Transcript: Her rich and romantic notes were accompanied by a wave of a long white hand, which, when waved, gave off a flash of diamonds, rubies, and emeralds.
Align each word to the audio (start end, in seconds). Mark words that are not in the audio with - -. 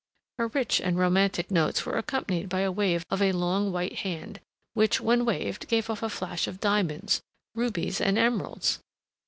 Her 0.39 0.47
rich 0.47 0.81
and 0.81 0.97
romantic 0.97 1.51
notes 1.51 1.85
were 1.85 1.95
accompanied 1.95 2.49
by 2.49 2.61
a 2.61 2.71
wave 2.71 3.05
of 3.11 3.21
a 3.21 3.33
long 3.33 3.71
white 3.71 3.97
hand, 3.99 4.39
which, 4.73 4.99
when 4.99 5.25
waved, 5.25 5.67
gave 5.67 5.91
off 5.91 6.01
a 6.01 6.09
flash 6.09 6.47
of 6.47 6.59
diamonds, 6.59 7.21
rubies, 7.53 8.01
and 8.01 8.17
emeralds. 8.17 8.79